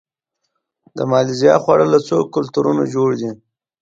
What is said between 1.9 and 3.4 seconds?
له څو کلتورونو جوړ دي.